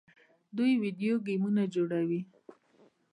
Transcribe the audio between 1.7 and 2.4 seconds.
جوړوي.